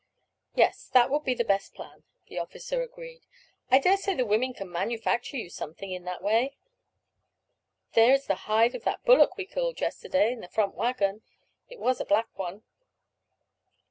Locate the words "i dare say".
3.69-4.15